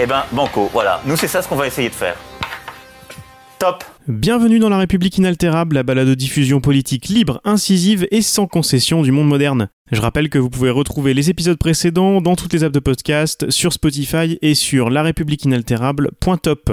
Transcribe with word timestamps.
Eh 0.00 0.06
ben, 0.06 0.24
banco, 0.32 0.70
voilà. 0.72 1.02
Nous, 1.04 1.16
c'est 1.16 1.28
ça 1.28 1.42
ce 1.42 1.48
qu'on 1.48 1.56
va 1.56 1.66
essayer 1.66 1.88
de 1.88 1.94
faire. 1.94 2.16
Top 3.58 3.84
Bienvenue 4.08 4.58
dans 4.58 4.70
La 4.70 4.78
République 4.78 5.18
inaltérable, 5.18 5.76
la 5.76 5.82
balade 5.84 6.08
de 6.08 6.14
diffusion 6.14 6.60
politique 6.60 7.08
libre, 7.08 7.40
incisive 7.44 8.08
et 8.10 8.22
sans 8.22 8.46
concession 8.46 9.02
du 9.02 9.12
monde 9.12 9.28
moderne. 9.28 9.68
Je 9.92 10.00
rappelle 10.00 10.30
que 10.30 10.38
vous 10.38 10.50
pouvez 10.50 10.70
retrouver 10.70 11.14
les 11.14 11.30
épisodes 11.30 11.58
précédents 11.58 12.20
dans 12.20 12.34
toutes 12.34 12.52
les 12.52 12.64
apps 12.64 12.74
de 12.74 12.80
podcast, 12.80 13.48
sur 13.50 13.72
Spotify 13.72 14.38
et 14.42 14.54
sur 14.54 14.90
larépubliqueinaltérable.top. 14.90 16.72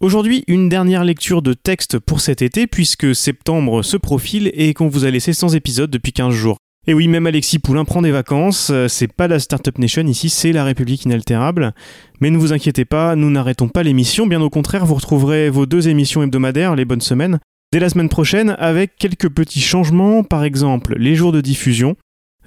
Aujourd'hui, 0.00 0.44
une 0.46 0.68
dernière 0.68 1.02
lecture 1.02 1.42
de 1.42 1.54
texte 1.54 1.98
pour 1.98 2.20
cet 2.20 2.42
été 2.42 2.66
puisque 2.66 3.14
septembre 3.16 3.82
se 3.82 3.96
profile 3.96 4.52
et 4.54 4.74
qu'on 4.74 4.88
vous 4.88 5.04
a 5.04 5.10
laissé 5.10 5.32
sans 5.32 5.56
épisode 5.56 5.90
depuis 5.90 6.12
15 6.12 6.32
jours. 6.32 6.58
Et 6.86 6.92
oui, 6.92 7.08
même 7.08 7.26
Alexis 7.26 7.58
Poulain 7.58 7.84
prend 7.84 8.02
des 8.02 8.10
vacances. 8.10 8.70
Euh, 8.70 8.88
c'est 8.88 9.12
pas 9.12 9.26
la 9.26 9.38
Startup 9.38 9.76
Nation 9.78 10.06
ici, 10.06 10.28
c'est 10.28 10.52
la 10.52 10.64
République 10.64 11.04
inaltérable. 11.04 11.72
Mais 12.20 12.30
ne 12.30 12.36
vous 12.36 12.52
inquiétez 12.52 12.84
pas, 12.84 13.16
nous 13.16 13.30
n'arrêtons 13.30 13.68
pas 13.68 13.82
l'émission. 13.82 14.26
Bien 14.26 14.42
au 14.42 14.50
contraire, 14.50 14.84
vous 14.84 14.94
retrouverez 14.94 15.48
vos 15.48 15.64
deux 15.64 15.88
émissions 15.88 16.22
hebdomadaires, 16.22 16.76
les 16.76 16.84
bonnes 16.84 17.00
semaines, 17.00 17.38
dès 17.72 17.80
la 17.80 17.88
semaine 17.88 18.10
prochaine, 18.10 18.54
avec 18.58 18.96
quelques 18.96 19.30
petits 19.30 19.60
changements. 19.62 20.22
Par 20.24 20.44
exemple, 20.44 20.94
les 20.98 21.14
jours 21.14 21.32
de 21.32 21.40
diffusion. 21.40 21.96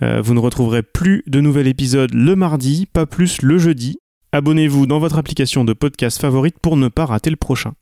Euh, 0.03 0.21
vous 0.21 0.35
ne 0.35 0.39
retrouverez 0.39 0.83
plus 0.83 1.23
de 1.25 1.41
nouvel 1.41 1.67
épisode 1.67 2.13
le 2.13 2.35
mardi, 2.35 2.85
pas 2.85 3.07
plus 3.07 3.41
le 3.41 3.57
jeudi. 3.57 3.97
Abonnez-vous 4.31 4.85
dans 4.85 4.99
votre 4.99 5.17
application 5.17 5.63
de 5.63 5.73
podcast 5.73 6.21
favorite 6.21 6.57
pour 6.61 6.77
ne 6.77 6.89
pas 6.89 7.07
rater 7.07 7.31
le 7.31 7.37
prochain. 7.37 7.73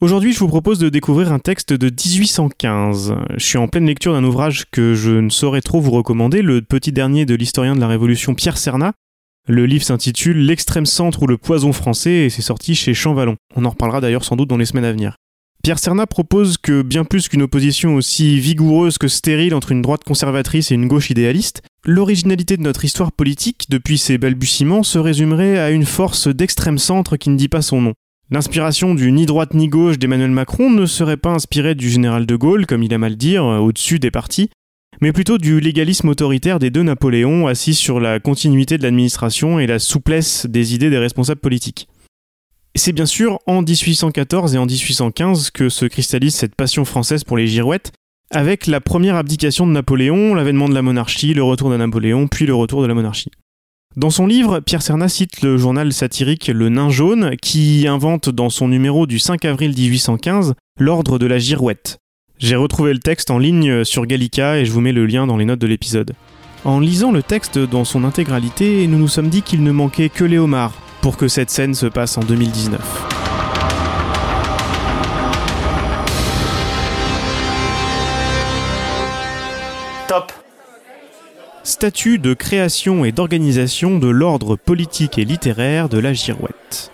Aujourd'hui, 0.00 0.32
je 0.32 0.40
vous 0.40 0.48
propose 0.48 0.80
de 0.80 0.88
découvrir 0.88 1.32
un 1.32 1.38
texte 1.38 1.72
de 1.72 1.86
1815. 1.86 3.14
Je 3.36 3.44
suis 3.44 3.58
en 3.58 3.68
pleine 3.68 3.86
lecture 3.86 4.12
d'un 4.12 4.24
ouvrage 4.24 4.64
que 4.70 4.94
je 4.94 5.12
ne 5.12 5.30
saurais 5.30 5.62
trop 5.62 5.80
vous 5.80 5.92
recommander, 5.92 6.42
le 6.42 6.62
petit 6.62 6.90
dernier 6.90 7.26
de 7.26 7.34
l'historien 7.34 7.76
de 7.76 7.80
la 7.80 7.86
Révolution 7.86 8.34
Pierre 8.34 8.58
Cernat. 8.58 8.92
Le 9.46 9.66
livre 9.66 9.84
s'intitule 9.84 10.46
L'extrême 10.46 10.84
centre 10.84 11.22
ou 11.22 11.26
le 11.28 11.38
poison 11.38 11.72
français 11.72 12.24
et 12.24 12.30
c'est 12.30 12.42
sorti 12.42 12.74
chez 12.74 12.92
Champvallon. 12.92 13.36
On 13.54 13.64
en 13.64 13.70
reparlera 13.70 14.00
d'ailleurs 14.00 14.24
sans 14.24 14.34
doute 14.34 14.48
dans 14.48 14.56
les 14.56 14.66
semaines 14.66 14.84
à 14.84 14.92
venir. 14.92 15.16
Pierre 15.62 15.78
Cernat 15.78 16.06
propose 16.06 16.58
que 16.58 16.82
bien 16.82 17.04
plus 17.04 17.28
qu'une 17.28 17.42
opposition 17.42 17.94
aussi 17.94 18.38
vigoureuse 18.40 18.98
que 18.98 19.08
stérile 19.08 19.54
entre 19.54 19.72
une 19.72 19.80
droite 19.80 20.04
conservatrice 20.04 20.72
et 20.72 20.74
une 20.74 20.88
gauche 20.88 21.08
idéaliste, 21.08 21.62
l'originalité 21.86 22.56
de 22.56 22.62
notre 22.62 22.84
histoire 22.84 23.12
politique 23.12 23.66
depuis 23.70 23.96
ses 23.96 24.18
balbutiements 24.18 24.82
se 24.82 24.98
résumerait 24.98 25.58
à 25.58 25.70
une 25.70 25.86
force 25.86 26.28
d'extrême 26.28 26.78
centre 26.78 27.16
qui 27.16 27.30
ne 27.30 27.36
dit 27.36 27.48
pas 27.48 27.62
son 27.62 27.80
nom. 27.80 27.94
L'inspiration 28.30 28.94
du 28.94 29.12
ni 29.12 29.26
droite 29.26 29.52
ni 29.52 29.68
gauche 29.68 29.98
d'Emmanuel 29.98 30.30
Macron 30.30 30.70
ne 30.70 30.86
serait 30.86 31.18
pas 31.18 31.30
inspirée 31.30 31.74
du 31.74 31.90
général 31.90 32.24
de 32.24 32.36
Gaulle, 32.36 32.64
comme 32.66 32.82
il 32.82 32.92
aime 32.92 33.04
à 33.04 33.10
le 33.10 33.16
dire, 33.16 33.44
euh, 33.44 33.58
au-dessus 33.58 33.98
des 33.98 34.10
partis, 34.10 34.48
mais 35.02 35.12
plutôt 35.12 35.36
du 35.36 35.60
légalisme 35.60 36.08
autoritaire 36.08 36.58
des 36.58 36.70
deux 36.70 36.82
Napoléons 36.82 37.46
assis 37.46 37.74
sur 37.74 38.00
la 38.00 38.20
continuité 38.20 38.78
de 38.78 38.82
l'administration 38.82 39.60
et 39.60 39.66
la 39.66 39.78
souplesse 39.78 40.46
des 40.46 40.74
idées 40.74 40.88
des 40.88 40.98
responsables 40.98 41.40
politiques. 41.40 41.86
C'est 42.74 42.92
bien 42.92 43.06
sûr 43.06 43.38
en 43.46 43.60
1814 43.60 44.54
et 44.54 44.58
en 44.58 44.66
1815 44.66 45.50
que 45.50 45.68
se 45.68 45.84
cristallise 45.84 46.34
cette 46.34 46.54
passion 46.54 46.86
française 46.86 47.24
pour 47.24 47.36
les 47.36 47.46
girouettes, 47.46 47.92
avec 48.30 48.66
la 48.66 48.80
première 48.80 49.16
abdication 49.16 49.66
de 49.66 49.72
Napoléon, 49.72 50.34
l'avènement 50.34 50.68
de 50.68 50.74
la 50.74 50.82
monarchie, 50.82 51.34
le 51.34 51.42
retour 51.42 51.70
de 51.70 51.76
Napoléon, 51.76 52.26
puis 52.26 52.46
le 52.46 52.54
retour 52.54 52.82
de 52.82 52.86
la 52.86 52.94
monarchie. 52.94 53.30
Dans 53.96 54.10
son 54.10 54.26
livre, 54.26 54.58
Pierre 54.58 54.82
Cernat 54.82 55.08
cite 55.08 55.40
le 55.42 55.56
journal 55.56 55.92
satirique 55.92 56.48
Le 56.48 56.68
Nain 56.68 56.90
Jaune, 56.90 57.36
qui 57.40 57.86
invente 57.86 58.28
dans 58.28 58.50
son 58.50 58.66
numéro 58.66 59.06
du 59.06 59.20
5 59.20 59.44
avril 59.44 59.72
1815 59.72 60.54
l'ordre 60.80 61.20
de 61.20 61.26
la 61.26 61.38
girouette. 61.38 61.98
J'ai 62.38 62.56
retrouvé 62.56 62.92
le 62.92 62.98
texte 62.98 63.30
en 63.30 63.38
ligne 63.38 63.84
sur 63.84 64.04
Gallica 64.06 64.58
et 64.58 64.64
je 64.64 64.72
vous 64.72 64.80
mets 64.80 64.90
le 64.90 65.06
lien 65.06 65.28
dans 65.28 65.36
les 65.36 65.44
notes 65.44 65.60
de 65.60 65.68
l'épisode. 65.68 66.14
En 66.64 66.80
lisant 66.80 67.12
le 67.12 67.22
texte 67.22 67.56
dans 67.56 67.84
son 67.84 68.02
intégralité, 68.02 68.84
nous 68.88 68.98
nous 68.98 69.06
sommes 69.06 69.28
dit 69.28 69.42
qu'il 69.42 69.62
ne 69.62 69.70
manquait 69.70 70.08
que 70.08 70.24
Léomar 70.24 70.72
pour 71.00 71.16
que 71.16 71.28
cette 71.28 71.50
scène 71.50 71.74
se 71.74 71.86
passe 71.86 72.18
en 72.18 72.22
2019. 72.22 72.80
Top 80.08 80.43
Statut 81.66 82.18
de 82.18 82.34
création 82.34 83.06
et 83.06 83.12
d'organisation 83.12 83.98
de 83.98 84.08
l'ordre 84.08 84.54
politique 84.54 85.18
et 85.18 85.24
littéraire 85.24 85.88
de 85.88 85.98
la 85.98 86.12
Girouette. 86.12 86.92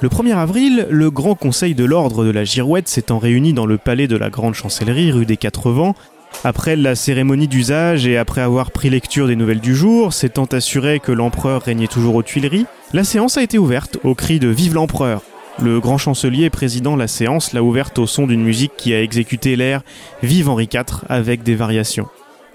Le 0.00 0.08
1er 0.08 0.34
avril, 0.34 0.86
le 0.88 1.10
Grand 1.10 1.34
Conseil 1.34 1.74
de 1.74 1.84
l'Ordre 1.84 2.24
de 2.24 2.30
la 2.30 2.42
Girouette 2.42 2.88
s'étant 2.88 3.18
réuni 3.18 3.52
dans 3.52 3.66
le 3.66 3.76
palais 3.76 4.08
de 4.08 4.16
la 4.16 4.30
Grande 4.30 4.54
Chancellerie 4.54 5.12
rue 5.12 5.26
des 5.26 5.36
Quatre 5.36 5.70
Vents, 5.70 5.94
après 6.42 6.74
la 6.74 6.94
cérémonie 6.94 7.48
d'usage 7.48 8.06
et 8.06 8.16
après 8.16 8.40
avoir 8.40 8.70
pris 8.70 8.88
lecture 8.88 9.28
des 9.28 9.36
nouvelles 9.36 9.60
du 9.60 9.76
jour, 9.76 10.14
s'étant 10.14 10.46
assuré 10.46 10.98
que 10.98 11.12
l'empereur 11.12 11.60
régnait 11.60 11.86
toujours 11.86 12.14
aux 12.14 12.22
Tuileries, 12.22 12.66
la 12.94 13.04
séance 13.04 13.36
a 13.36 13.42
été 13.42 13.58
ouverte 13.58 13.98
au 14.04 14.14
cri 14.14 14.38
de 14.38 14.48
Vive 14.48 14.72
l'empereur. 14.72 15.20
Le 15.60 15.80
grand 15.80 15.98
chancelier 15.98 16.48
président 16.48 16.96
la 16.96 17.08
séance 17.08 17.52
l'a 17.52 17.62
ouverte 17.62 17.98
au 17.98 18.06
son 18.06 18.26
d'une 18.26 18.42
musique 18.42 18.72
qui 18.78 18.94
a 18.94 19.02
exécuté 19.02 19.54
l'air 19.54 19.82
Vive 20.22 20.48
Henri 20.48 20.66
IV 20.72 21.04
avec 21.10 21.42
des 21.42 21.54
variations. 21.54 22.08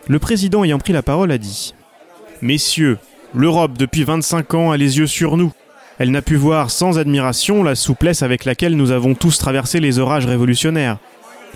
Le 0.09 0.19
président 0.19 0.63
ayant 0.63 0.79
pris 0.79 0.93
la 0.93 1.01
parole 1.01 1.31
a 1.31 1.37
dit 1.37 1.73
Messieurs, 2.41 2.97
l'Europe 3.33 3.77
depuis 3.77 4.05
25 4.05 4.53
ans 4.53 4.71
a 4.71 4.77
les 4.77 4.99
yeux 4.99 5.07
sur 5.07 5.35
nous. 5.35 5.51
Elle 5.99 6.11
n'a 6.11 6.21
pu 6.21 6.35
voir 6.35 6.71
sans 6.71 6.97
admiration 6.97 7.63
la 7.63 7.75
souplesse 7.75 8.21
avec 8.21 8.45
laquelle 8.45 8.77
nous 8.77 8.91
avons 8.91 9.15
tous 9.15 9.37
traversé 9.37 9.79
les 9.79 9.99
orages 9.99 10.25
révolutionnaires, 10.25 10.97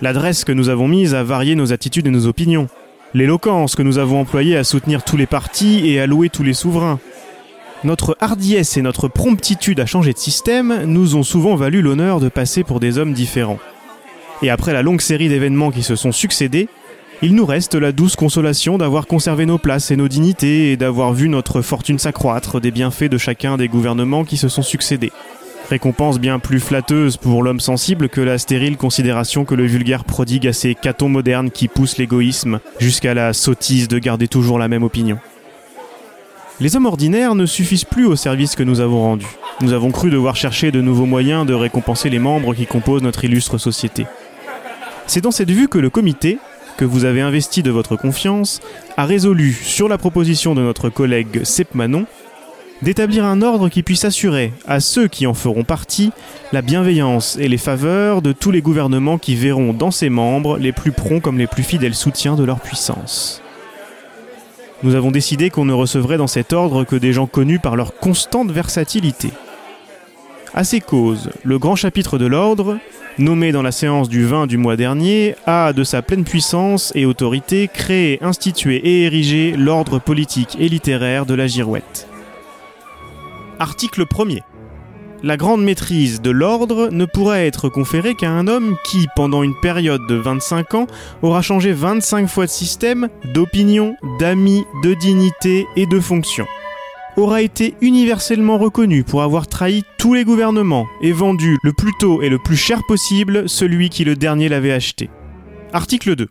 l'adresse 0.01 0.44
que 0.44 0.51
nous 0.51 0.67
avons 0.67 0.88
mise 0.88 1.16
à 1.16 1.23
varier 1.23 1.56
nos 1.56 1.72
attitudes 1.72 2.07
et 2.07 2.12
nos 2.12 2.28
opinions, 2.28 2.67
l'éloquence 3.13 3.75
que 3.75 3.84
nous 3.84 4.00
avons 4.00 4.19
employée 4.19 4.57
à 4.57 4.63
soutenir 4.63 5.03
tous 5.03 5.16
les 5.16 5.28
partis 5.28 5.88
et 5.88 6.01
à 6.01 6.07
louer 6.07 6.29
tous 6.29 6.44
les 6.44 6.53
souverains. 6.53 7.00
Notre 7.83 8.18
hardiesse 8.19 8.75
et 8.78 8.81
notre 8.81 9.07
promptitude 9.07 9.79
à 9.79 9.85
changer 9.85 10.12
de 10.13 10.18
système 10.18 10.83
nous 10.85 11.16
ont 11.16 11.23
souvent 11.23 11.56
valu 11.56 11.81
l'honneur 11.81 12.19
de 12.19 12.29
passer 12.29 12.63
pour 12.63 12.79
des 12.79 12.97
hommes 12.97 13.13
différents. 13.13 13.59
Et 14.41 14.50
après 14.50 14.73
la 14.73 14.81
longue 14.81 15.01
série 15.01 15.29
d'événements 15.29 15.72
qui 15.72 15.83
se 15.83 15.95
sont 15.95 16.12
succédés, 16.12 16.68
il 17.24 17.36
nous 17.36 17.46
reste 17.46 17.76
la 17.76 17.92
douce 17.92 18.16
consolation 18.16 18.80
d'avoir 18.80 19.06
conservé 19.06 19.46
nos 19.46 19.59
places 19.59 19.92
et 19.92 19.96
nos 19.96 20.08
dignités 20.08 20.72
et 20.72 20.78
d'avoir 20.78 21.14
vu 21.14 21.30
notre 21.30 21.62
fortune 21.62 22.00
s'accroître 22.00 22.59
des 22.59 22.72
bienfaits 22.72 23.12
de 23.12 23.20
chacun 23.20 23.58
des 23.58 23.68
gouvernements 23.68 24.24
qui 24.24 24.38
se 24.38 24.50
sont 24.50 24.64
succédés. 24.64 25.12
Récompense 25.70 26.20
bien 26.20 26.40
plus 26.40 26.60
flatteuse 26.60 27.18
pour 27.18 27.44
l'homme 27.44 27.60
sensible 27.60 28.10
que 28.10 28.22
la 28.22 28.40
stérile 28.40 28.76
considération 28.76 29.46
que 29.46 29.54
le 29.54 29.66
vulgaire 29.66 30.04
prodigue 30.04 30.48
à 30.48 30.54
ces 30.54 30.74
catons 30.74 31.10
modernes 31.10 31.52
qui 31.52 31.68
poussent 31.68 31.98
l'égoïsme 31.98 32.60
jusqu'à 32.80 33.14
la 33.14 33.34
sottise 33.34 33.88
de 33.88 34.00
garder 34.00 34.28
toujours 34.28 34.58
la 34.58 34.68
même 34.68 34.84
opinion. 34.84 35.20
Les 36.60 36.76
hommes 36.76 36.88
ordinaires 36.88 37.36
ne 37.36 37.46
suffisent 37.46 37.86
plus 37.86 38.06
au 38.06 38.16
service 38.16 38.56
que 38.56 38.64
nous 38.64 38.80
avons 38.80 39.02
rendu. 39.02 39.28
Nous 39.62 39.74
avons 39.74 39.92
cru 39.92 40.10
devoir 40.10 40.36
chercher 40.36 40.72
de 40.72 40.81
nouveaux 40.81 41.06
moyens 41.06 41.46
de 41.46 41.54
récompenser 41.54 42.10
les 42.10 42.20
membres 42.20 42.56
qui 42.56 42.66
composent 42.66 43.04
notre 43.04 43.24
illustre 43.24 43.60
société. 43.60 44.08
C'est 45.06 45.22
dans 45.22 45.31
cette 45.31 45.52
vue 45.52 45.68
que 45.68 45.78
le 45.78 45.90
comité, 45.90 46.40
que 46.81 46.86
vous 46.86 47.06
avez 47.06 47.22
investi 47.22 47.62
de 47.62 47.69
votre 47.69 47.96
confiance, 47.96 48.59
a 48.97 49.06
résolu, 49.06 49.53
sur 49.53 49.88
la 49.88 50.00
proposition 50.00 50.56
de 50.56 50.64
notre 50.64 50.90
collègue 50.90 51.44
Sepp 51.44 51.75
Manon, 51.75 52.07
d'établir 52.81 53.24
un 53.24 53.44
ordre 53.44 53.69
qui 53.69 53.83
puisse 53.83 54.04
assurer 54.04 54.51
à 54.66 54.80
ceux 54.80 55.07
qui 55.07 55.28
en 55.28 55.36
feront 55.36 55.63
partie 55.63 56.10
la 56.51 56.63
bienveillance 56.63 57.38
et 57.39 57.48
les 57.50 57.60
faveurs 57.60 58.24
de 58.24 58.31
tous 58.31 58.50
les 58.50 58.63
gouvernements 58.63 59.19
qui 59.19 59.36
verront 59.36 59.74
dans 59.74 59.92
ses 59.92 60.10
membres 60.10 60.57
les 60.57 60.72
plus 60.72 60.92
prompts 60.92 61.22
comme 61.22 61.38
les 61.38 61.45
plus 61.45 61.62
fidèles 61.62 61.94
soutiens 61.94 62.33
de 62.36 62.44
leur 62.44 62.60
puissance. 62.60 63.44
Nous 64.81 64.95
avons 64.95 65.12
décidé 65.12 65.51
qu'on 65.51 65.66
ne 65.66 65.74
recevrait 65.74 66.18
dans 66.18 66.25
cet 66.25 66.51
ordre 66.51 66.83
que 66.83 66.95
des 66.95 67.13
gens 67.13 67.28
connus 67.28 67.60
par 67.60 67.75
leur 67.75 67.94
constante 67.94 68.50
versatilité. 68.50 69.30
À 70.53 70.65
ces 70.65 70.81
causes, 70.81 71.30
le 71.44 71.57
grand 71.59 71.77
chapitre 71.77 72.18
de 72.18 72.25
l'ordre, 72.25 72.77
nommé 73.18 73.53
dans 73.53 73.62
la 73.62 73.71
séance 73.71 74.09
du 74.09 74.25
20 74.25 74.48
du 74.48 74.57
mois 74.57 74.75
dernier, 74.75 75.36
a, 75.45 75.71
de 75.71 75.86
sa 75.86 76.01
pleine 76.01 76.25
puissance 76.25 76.92
et 76.94 77.06
autorité, 77.06 77.69
créé, 77.74 78.21
institué 78.21 78.75
et 78.75 79.03
érigé 79.03 79.53
l'ordre 79.57 80.00
politique 80.00 80.57
et 80.59 80.68
littéraire 80.68 81.25
de 81.25 81.36
la 81.36 81.48
girouette. 81.48 82.09
Article 83.59 84.03
1er. 84.03 84.42
La 85.24 85.38
grande 85.38 85.63
maîtrise 85.63 86.19
de 86.21 86.31
l'ordre 86.31 86.89
ne 86.92 87.06
pourra 87.06 87.39
être 87.39 87.69
conférée 87.69 88.15
qu'à 88.15 88.31
un 88.31 88.47
homme 88.47 88.75
qui, 88.83 89.07
pendant 89.15 89.44
une 89.44 89.56
période 89.62 90.06
de 90.07 90.15
25 90.15 90.74
ans, 90.74 90.88
aura 91.21 91.42
changé 91.42 91.71
25 91.71 92.27
fois 92.27 92.45
de 92.45 92.51
système, 92.51 93.07
d'opinion, 93.33 93.95
d'amis, 94.19 94.65
de 94.83 94.95
dignité 94.95 95.65
et 95.77 95.86
de 95.86 96.00
fonction. 96.00 96.45
Aura 97.21 97.41
été 97.41 97.75
universellement 97.81 98.57
reconnu 98.57 99.03
pour 99.03 99.21
avoir 99.21 99.47
trahi 99.47 99.83
tous 99.97 100.13
les 100.13 100.25
gouvernements 100.25 100.88
et 101.01 101.12
vendu 101.12 101.57
le 101.63 101.71
plus 101.71 101.94
tôt 102.00 102.21
et 102.21 102.29
le 102.29 102.39
plus 102.39 102.57
cher 102.57 102.81
possible 102.88 103.47
celui 103.47 103.89
qui 103.89 104.03
le 104.03 104.15
dernier 104.15 104.50
l'avait 104.50 104.71
acheté. 104.71 105.09
Article 105.71 106.15
2. 106.15 106.27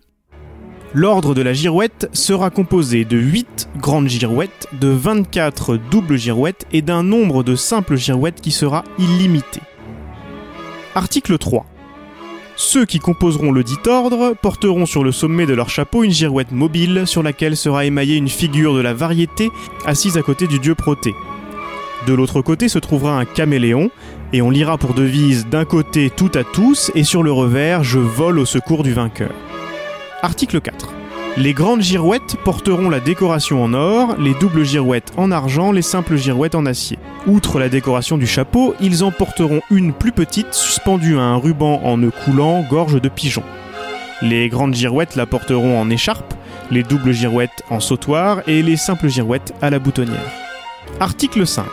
L'ordre 0.93 1.35
de 1.35 1.43
la 1.43 1.53
girouette 1.53 2.09
sera 2.13 2.51
composé 2.51 3.05
de 3.05 3.17
8 3.17 3.69
grandes 3.77 4.09
girouettes, 4.09 4.67
de 4.81 4.89
24 4.89 5.77
doubles 5.77 6.17
girouettes 6.17 6.67
et 6.73 6.83
d'un 6.83 7.05
nombre 7.05 7.45
de 7.45 7.55
simples 7.55 7.97
girouettes 7.97 8.41
qui 8.41 8.51
sera 8.51 8.83
illimité. 8.99 9.61
Article 10.97 11.39
3. 11.39 11.65
Ceux 12.63 12.85
qui 12.85 12.99
composeront 12.99 13.53
le 13.53 13.65
dit 13.65 13.79
ordre 13.87 14.35
porteront 14.43 14.85
sur 14.85 15.03
le 15.03 15.13
sommet 15.13 15.47
de 15.47 15.55
leur 15.55 15.71
chapeau 15.71 16.05
une 16.05 16.11
girouette 16.11 16.53
mobile 16.53 17.05
sur 17.07 17.23
laquelle 17.23 17.57
sera 17.57 17.87
émaillée 17.87 18.17
une 18.17 18.29
figure 18.29 18.75
de 18.75 18.83
la 18.83 18.93
variété 18.93 19.51
assise 19.87 20.19
à 20.19 20.23
côté 20.23 20.47
du 20.47 20.59
dieu 20.59 20.75
Proté. 20.75 21.15
De 22.07 22.13
l'autre 22.13 22.43
côté 22.43 22.69
se 22.69 22.79
trouvera 22.79 23.19
un 23.19 23.25
caméléon, 23.25 23.91
et 24.35 24.43
on 24.43 24.51
lira 24.51 24.77
pour 24.77 24.93
devise 24.93 25.47
d'un 25.47 25.65
côté 25.65 26.11
tout 26.11 26.31
à 26.35 26.45
tous, 26.45 26.93
et 26.95 27.03
sur 27.03 27.23
le 27.23 27.33
revers 27.33 27.83
je 27.83 27.99
vole 27.99 28.39
au 28.39 28.45
secours 28.45 28.83
du 28.83 28.93
vainqueur. 28.93 29.33
Article 30.21 30.61
4. 30.61 30.93
Les 31.39 31.55
grandes 31.55 31.81
girouettes 31.81 32.37
porteront 32.45 32.91
la 32.91 33.01
décoration 33.01 33.65
en 33.65 33.73
or, 33.73 34.17
les 34.19 34.35
doubles 34.35 34.67
girouettes 34.67 35.15
en 35.17 35.31
argent, 35.31 35.73
les 35.73 35.81
simples 35.81 36.19
girouettes 36.19 36.55
en 36.55 36.67
acier. 36.67 36.99
Outre 37.27 37.59
la 37.59 37.69
décoration 37.69 38.17
du 38.17 38.27
chapeau, 38.27 38.75
ils 38.81 39.05
en 39.05 39.11
porteront 39.11 39.61
une 39.71 39.93
plus 39.93 40.13
petite 40.13 40.55
suspendue 40.55 41.19
à 41.19 41.23
un 41.23 41.37
ruban 41.37 41.81
en 41.85 41.99
nœud 41.99 42.13
coulant, 42.25 42.65
gorge 42.69 43.01
de 43.01 43.09
pigeon. 43.11 43.43
Les 44.23 44.49
grandes 44.49 44.75
girouettes 44.75 45.17
la 45.17 45.27
porteront 45.27 45.79
en 45.79 45.91
écharpe, 45.91 46.33
les 46.71 46.83
doubles 46.83 47.13
girouettes 47.13 47.63
en 47.69 47.79
sautoir 47.79 48.41
et 48.47 48.63
les 48.63 48.77
simples 48.77 49.09
girouettes 49.09 49.53
à 49.61 49.69
la 49.69 49.79
boutonnière. 49.79 50.31
Article 50.99 51.47
5. 51.47 51.67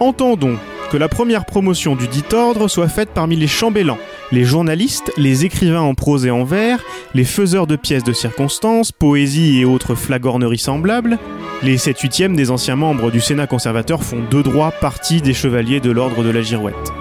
Entendons 0.00 0.58
que 0.90 0.98
la 0.98 1.08
première 1.08 1.46
promotion 1.46 1.96
du 1.96 2.06
dit 2.06 2.24
ordre 2.34 2.68
soit 2.68 2.88
faite 2.88 3.10
parmi 3.14 3.36
les 3.36 3.46
chambellans, 3.46 3.98
les 4.32 4.44
journalistes, 4.44 5.12
les 5.16 5.46
écrivains 5.46 5.80
en 5.80 5.94
prose 5.94 6.26
et 6.26 6.30
en 6.30 6.44
vers, 6.44 6.80
les 7.14 7.24
faiseurs 7.24 7.66
de 7.66 7.76
pièces 7.76 8.04
de 8.04 8.12
circonstances, 8.12 8.92
poésie 8.92 9.60
et 9.60 9.64
autres 9.64 9.94
flagorneries 9.94 10.58
semblables. 10.58 11.18
Les 11.62 11.78
7 11.78 11.98
huitièmes 12.00 12.36
des 12.36 12.50
anciens 12.50 12.76
membres 12.76 13.10
du 13.10 13.20
Sénat 13.20 13.46
conservateur 13.46 14.02
font 14.02 14.22
de 14.30 14.42
droit 14.42 14.70
partie 14.70 15.22
des 15.22 15.32
chevaliers 15.32 15.80
de 15.80 15.90
l'ordre 15.90 16.22
de 16.22 16.28
la 16.28 16.42
Girouette. 16.42 16.92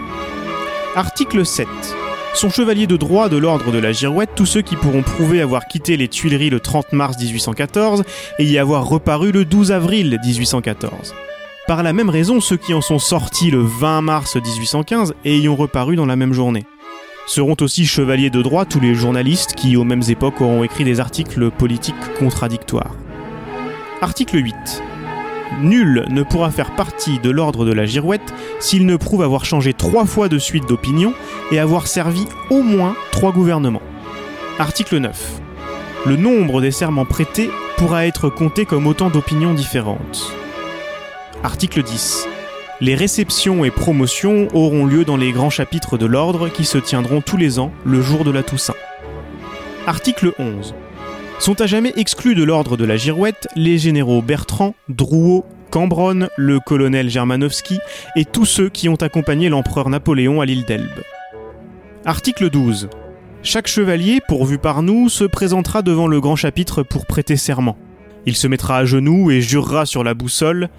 Article 0.96 1.46
7. 1.46 1.68
Sont 2.34 2.50
chevaliers 2.50 2.88
de 2.88 2.96
droit 2.96 3.30
de 3.30 3.38
l'ordre 3.38 3.72
de 3.72 3.78
la 3.78 3.92
Girouette 3.92 4.32
tous 4.36 4.46
ceux 4.46 4.62
qui 4.62 4.76
pourront 4.76 5.02
prouver 5.02 5.42
avoir 5.42 5.68
quitté 5.68 5.98
les 5.98 6.08
Tuileries 6.08 6.50
le 6.50 6.60
30 6.60 6.94
mars 6.94 7.18
1814 7.18 8.04
et 8.40 8.46
y 8.46 8.58
avoir 8.58 8.88
reparu 8.88 9.32
le 9.32 9.44
12 9.44 9.72
avril 9.72 10.18
1814. 10.24 11.14
Par 11.68 11.84
la 11.84 11.94
même 11.94 12.10
raison, 12.10 12.40
ceux 12.40 12.58
qui 12.58 12.74
en 12.74 12.82
sont 12.82 13.00
sortis 13.00 13.52
le 13.52 13.60
20 13.60 14.02
mars 14.02 14.36
1815 14.36 15.14
et 15.26 15.38
y 15.38 15.50
ont 15.50 15.56
reparu 15.56 15.96
dans 15.96 16.06
la 16.06 16.16
même 16.16 16.34
journée. 16.34 16.64
Seront 17.26 17.56
aussi 17.62 17.86
chevaliers 17.86 18.30
de 18.30 18.42
droit 18.42 18.66
tous 18.66 18.80
les 18.80 18.96
journalistes 18.96 19.54
qui, 19.56 19.78
aux 19.78 19.86
mêmes 19.86 20.04
époques, 20.10 20.42
auront 20.42 20.64
écrit 20.64 20.84
des 20.84 21.00
articles 21.00 21.52
politiques 21.52 21.96
contradictoires. 22.20 22.96
Article 24.04 24.44
8. 24.44 24.84
Nul 25.62 26.04
ne 26.10 26.24
pourra 26.24 26.52
faire 26.52 26.76
partie 26.76 27.20
de 27.20 27.30
l'ordre 27.30 27.64
de 27.64 27.72
la 27.72 27.86
girouette 27.86 28.34
s'il 28.60 28.86
ne 28.86 28.98
prouve 28.98 29.24
avoir 29.24 29.46
changé 29.46 29.74
trois 29.74 30.06
fois 30.06 30.28
de 30.28 30.38
suite 30.38 30.68
d'opinion 30.68 31.14
et 31.52 31.60
avoir 31.60 31.88
servi 31.88 32.26
au 32.50 32.64
moins 32.64 32.98
trois 33.14 33.32
gouvernements. 33.32 33.82
Article 34.60 34.98
9. 34.98 35.40
Le 36.06 36.18
nombre 36.18 36.60
des 36.60 36.72
serments 36.72 37.06
prêtés 37.06 37.50
pourra 37.78 38.06
être 38.06 38.28
compté 38.28 38.66
comme 38.66 38.88
autant 38.88 39.10
d'opinions 39.10 39.54
différentes. 39.54 40.34
Article 41.42 41.82
10. 41.82 42.28
Les 42.82 42.96
réceptions 42.96 43.64
et 43.64 43.72
promotions 43.72 44.50
auront 44.54 44.86
lieu 44.86 45.06
dans 45.06 45.16
les 45.16 45.32
grands 45.32 45.50
chapitres 45.50 45.98
de 45.98 46.08
l'ordre 46.08 46.50
qui 46.50 46.66
se 46.66 46.78
tiendront 46.78 47.22
tous 47.22 47.38
les 47.38 47.58
ans 47.58 47.72
le 47.86 48.02
jour 48.02 48.26
de 48.26 48.32
la 48.32 48.44
Toussaint. 48.44 48.76
Article 49.88 50.34
11. 50.40 50.76
Sont 51.40 51.60
à 51.60 51.66
jamais 51.66 51.94
exclus 51.98 52.36
de 52.36 52.44
l'ordre 52.44 52.78
de 52.78 52.86
la 52.86 52.96
Girouette 52.96 53.48
les 53.56 53.78
généraux 53.78 54.22
Bertrand, 54.22 54.76
Drouot, 54.88 55.46
Cambronne, 55.72 56.30
le 56.38 56.60
colonel 56.60 57.10
Germanowski 57.10 57.80
et 58.16 58.26
tous 58.26 58.46
ceux 58.46 58.70
qui 58.70 58.88
ont 58.88 58.96
accompagné 58.96 59.50
l'empereur 59.50 59.90
Napoléon 59.90 60.40
à 60.40 60.46
l'île 60.46 60.66
d'Elbe. 60.66 61.02
Article 62.06 62.50
12. 62.50 62.90
Chaque 63.42 63.68
chevalier, 63.68 64.22
pourvu 64.28 64.58
par 64.58 64.84
nous, 64.84 65.10
se 65.10 65.26
présentera 65.26 65.82
devant 65.82 66.08
le 66.08 66.22
grand 66.22 66.38
chapitre 66.38 66.84
pour 66.84 67.06
prêter 67.06 67.36
serment. 67.36 67.78
Il 68.26 68.38
se 68.38 68.48
mettra 68.48 68.78
à 68.78 68.86
genoux 68.86 69.32
et 69.32 69.42
jurera 69.42 69.86
sur 69.86 70.04
la 70.04 70.14
boussole 70.14 70.70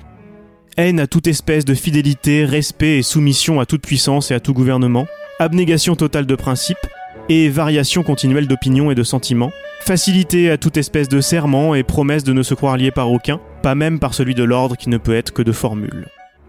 haine 0.77 1.01
à 1.01 1.07
toute 1.07 1.27
espèce 1.27 1.65
de 1.65 1.75
fidélité, 1.75 2.45
respect 2.45 2.99
et 2.99 3.03
soumission 3.03 3.61
à 3.61 3.67
toute 3.67 3.83
puissance 3.83 4.31
et 4.31 4.35
à 4.35 4.41
tout 4.41 4.55
gouvernement, 4.55 5.07
abnégation 5.39 5.95
totale 5.95 6.27
de 6.27 6.35
principes 6.35 6.87
et 7.29 7.49
variation 7.49 8.03
continuelle 8.03 8.49
d'opinions 8.49 8.91
et 8.91 8.95
de 8.95 9.03
sentiments, 9.03 9.53
facilité 9.85 10.51
à 10.51 10.57
toute 10.57 10.77
espèce 10.77 11.09
de 11.09 11.21
serment 11.21 11.75
et 11.75 11.83
promesse 11.83 12.25
de 12.25 12.33
ne 12.33 12.43
se 12.43 12.55
croire 12.55 12.77
lié 12.77 12.91
par 12.91 13.11
aucun, 13.11 13.41
pas 13.63 13.75
même 13.75 13.99
par 13.99 14.15
celui 14.15 14.35
de 14.35 14.43
l'ordre 14.43 14.77
qui 14.77 14.89
ne 14.89 14.97
peut 14.97 15.15
être 15.15 15.33
que 15.33 15.43
de 15.43 15.53
formule. 15.53 16.09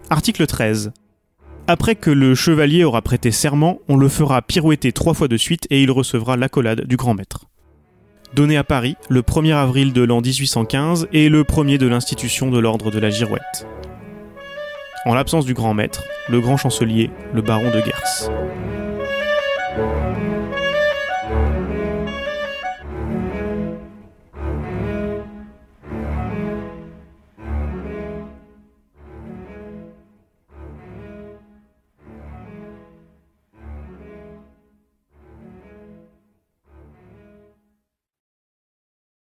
Article 0.10 0.48
13. 0.48 0.92
Après 1.68 1.96
que 1.96 2.12
le 2.12 2.36
chevalier 2.36 2.84
aura 2.84 3.02
prêté 3.02 3.32
serment, 3.32 3.80
on 3.90 3.98
le 3.98 4.08
fera 4.08 4.42
pirouetter 4.42 4.92
trois 4.92 5.14
fois 5.14 5.28
de 5.28 5.38
suite 5.38 5.68
et 5.70 5.84
il 5.84 5.92
recevra 5.92 6.38
l'accolade 6.38 6.86
du 6.86 6.96
grand 6.96 7.14
maître. 7.14 7.46
Donné 8.34 8.58
à 8.58 8.64
Paris 8.64 8.96
le 9.10 9.22
1er 9.22 9.54
avril 9.54 9.94
de 9.94 10.02
l'an 10.02 10.22
1815 10.22 11.08
et 11.12 11.30
le 11.30 11.44
premier 11.44 11.78
de 11.78 11.88
l'institution 11.88 12.52
de 12.52 12.60
l'ordre 12.60 12.92
de 12.92 13.00
la 13.00 13.10
Girouette 13.10 13.68
en 15.06 15.14
l'absence 15.14 15.46
du 15.46 15.54
grand 15.54 15.74
maître, 15.74 16.04
le 16.30 16.42
grand 16.42 16.58
chancelier, 16.58 17.12
le 17.34 17.42
baron 17.42 17.70
de 17.70 17.80
Gers. 17.80 18.32